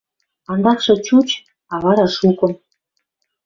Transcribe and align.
Андакшы 0.51 0.93
чуч, 1.05 1.29
а 1.73 1.75
вара 1.83 2.05
шукым. 2.17 2.53